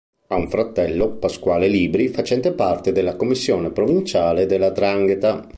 [0.29, 5.47] Ha un fratello, Pasquale Libri, facente parte della commissione provinciale della 'Ndrangheta.